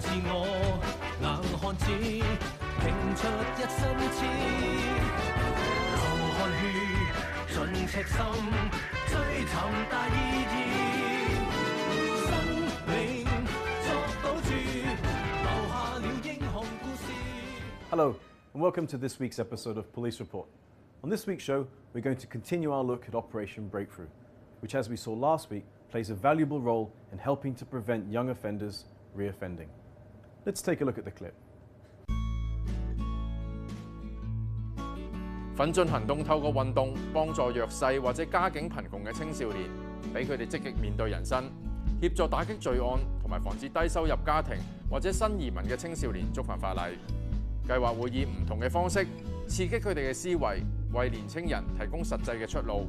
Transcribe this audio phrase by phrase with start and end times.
[0.00, 0.34] 自我，
[1.20, 1.26] 硬
[1.58, 1.84] 汉子
[2.80, 2.82] 拼
[3.14, 3.22] 出
[3.56, 3.78] 一身
[4.10, 4.18] 刺，
[5.94, 5.98] 流
[6.36, 6.62] 汗血
[7.48, 7.54] 尽
[7.86, 8.18] 赤心，
[9.06, 9.12] 追
[9.46, 9.52] 寻
[9.90, 10.10] 大意
[10.50, 10.54] 义。
[12.26, 12.28] 生
[12.86, 12.90] 命
[13.84, 13.86] 作
[14.22, 14.48] 赌注，
[15.42, 17.04] 留下了英雄故事。
[17.90, 18.06] Hello,
[18.54, 20.46] and welcome to this week's episode of Police Report.
[21.02, 24.08] On this week's show, we're going to continue our look at Operation Breakthrough,
[24.60, 28.30] which, as we saw last week, plays a valuable role in helping to prevent young
[28.30, 28.84] offenders
[29.16, 29.66] reoffending.
[30.44, 31.32] Let's take a look at the clip.
[35.56, 39.68] 奮進行動透過運動幫助弱勢或者家境貧窮嘅青少年，
[40.14, 41.44] 俾佢哋積極面對人生，
[42.00, 44.56] 協助打擊罪案同埋防止低收入家庭
[44.90, 46.96] 或者新移民嘅青少年觸犯法例。
[47.68, 49.04] 計劃會以唔同嘅方式
[49.46, 50.62] 刺激佢哋嘅思維，
[50.94, 52.86] 為年青人提供實際嘅出路。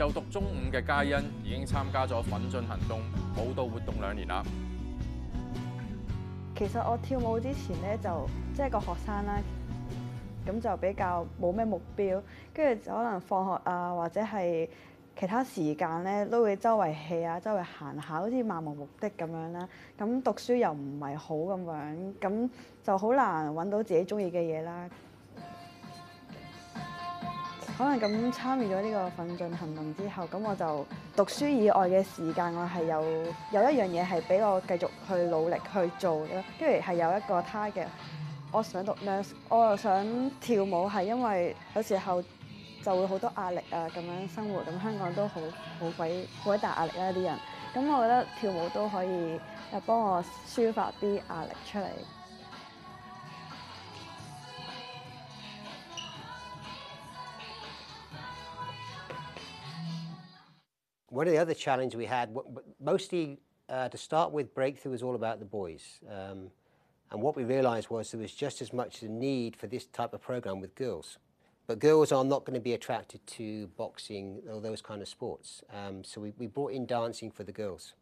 [0.00, 1.12] 就讀中五嘅嘉欣
[1.44, 3.00] 已經參加咗奮進行動
[3.36, 4.42] 舞蹈活動兩年啦。
[6.56, 9.38] 其實我跳舞之前咧就即係個學生啦，
[10.46, 12.22] 咁就比較冇咩目標，
[12.54, 14.66] 跟住可能放學啊或者係
[15.18, 19.68] 其他時間咧都會周圍 hea 啊，周圍行下，好似漫無目的咁樣啦。
[19.98, 22.50] 咁讀書又唔係好咁樣，咁
[22.84, 24.88] 就好難揾到自己中意嘅嘢啦。
[27.78, 33.02] 可能咁參與咗呢個奮進行動之後，咁我就讀書以外嘅時間，我係有
[33.52, 37.86] 有一樣嘢係俾我繼續去努力去做嘅，跟住係有一個 target，
[38.52, 42.22] 我想讀 nurse，我又想跳舞，係因為有時候
[42.84, 45.40] 就會好多壓力啊，咁樣生活，咁香港都好
[45.78, 47.38] 好鬼好鬼大壓力啦啲人，
[47.74, 49.40] 咁我覺得跳舞都可以
[49.72, 51.86] 誒幫我抒發啲壓力出嚟。
[61.15, 62.35] One of the other challenges we had,
[62.77, 66.01] mostly uh, to start with, Breakthrough was all about the boys.
[66.11, 66.51] Um,
[67.09, 70.13] and what we realised was there was just as much a need for this type
[70.13, 71.17] of program with girls.
[71.67, 75.63] But girls are not going to be attracted to boxing or those kind of sports.
[75.73, 77.93] Um, so we, we brought in dancing for the girls.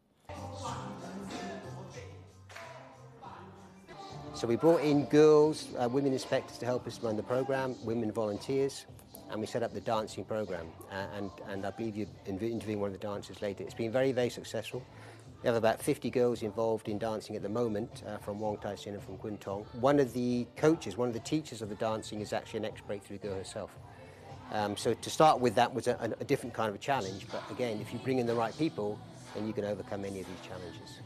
[4.34, 8.12] So we brought in girls, uh, women inspectors to help us run the program, women
[8.12, 8.88] volunteers,
[9.34, 10.68] and we set up the dancing program.
[10.92, 13.64] Uh, and, and I believe you're interviewing one of the dancers later.
[13.64, 14.86] It's been very, very successful.
[15.42, 18.76] We have about 50 girls involved in dancing at the moment uh, from Wong Tai
[18.76, 19.66] Sin and from Kwun Tong.
[19.82, 23.18] One of the coaches, one of the teachers of the dancing is actually an ex-breakthrough
[23.18, 23.76] girl herself.
[24.52, 27.26] Um, so to start with, that was a, a- a different kind of a challenge.
[27.32, 29.00] But again, if you bring in the right people,
[29.34, 31.00] then you can overcome any of these challenges.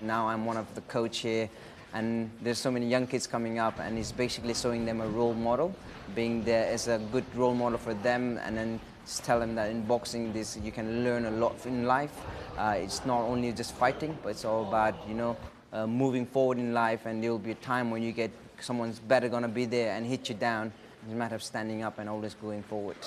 [0.00, 1.48] Now I'm one of the coach here,
[1.93, 5.33] and there's so many young kids coming up, and it's basically showing them a role
[5.33, 5.73] model,
[6.15, 9.71] being there as a good role model for them, and then just tell them that
[9.71, 12.11] in boxing, this you can learn a lot in life.
[12.57, 15.35] Uh, it's not only just fighting, but it's all about you know
[15.73, 18.99] uh, moving forward in life, and there will be a time when you get someone's
[18.99, 20.71] better gonna be there and hit you down.
[21.03, 22.97] It's a matter of standing up and always going forward.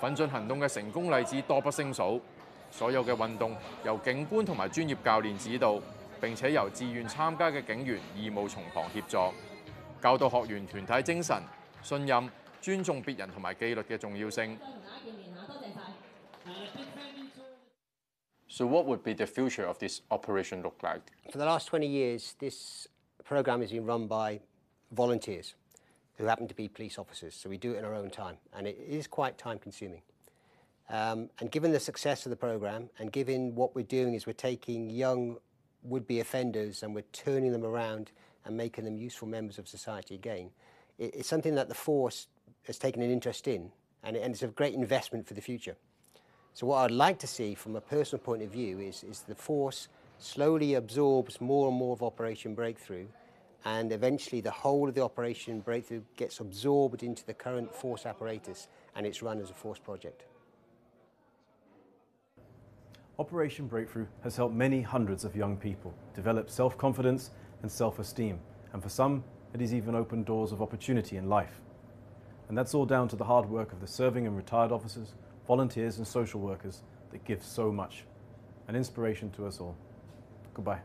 [0.00, 2.20] 奋进行动嘅成功例子多不胜数，
[2.70, 5.80] 所有嘅运动由警官同埋专业教练指导，
[6.20, 9.34] 并且由自愿参加嘅警员义务从旁协助，
[10.02, 11.42] 教导学员团体精神、
[11.82, 12.30] 信任、
[12.60, 14.58] 尊重别人同埋纪律嘅重要性。
[18.48, 21.02] So what would be the future of this operation look like?
[21.30, 22.88] For the last 20 years, this
[23.24, 24.40] program has been run by
[24.90, 25.54] volunteers
[26.18, 27.34] who happen to be police officers.
[27.34, 30.02] So we do it in our own time, and it is quite time consuming.
[30.90, 34.32] Um, and given the success of the program, and given what we're doing is we're
[34.32, 35.36] taking young
[35.85, 38.11] would be offenders and we're turning them around
[38.45, 40.49] and making them useful members of society again,
[40.97, 42.27] it, it's something that the force
[42.63, 43.71] has taken an interest in,
[44.03, 45.75] and, it, and it's a great investment for the future.
[46.53, 49.35] So what I'd like to see from a personal point of view is, is the
[49.35, 49.87] force
[50.19, 53.07] slowly absorbs more and more of Operation Breakthrough
[53.65, 58.67] and eventually the whole of the Operation Breakthrough gets absorbed into the current force apparatus
[58.95, 60.23] and it's run as a force project.
[63.17, 67.31] Operation Breakthrough has helped many hundreds of young people develop self confidence
[67.61, 68.39] and self esteem,
[68.73, 69.23] and for some,
[69.53, 71.61] it has even opened doors of opportunity in life.
[72.49, 75.13] And that's all down to the hard work of the serving and retired officers,
[75.47, 76.81] volunteers, and social workers
[77.11, 78.03] that give so much.
[78.67, 79.77] An inspiration to us all.
[80.53, 80.81] Goodbye.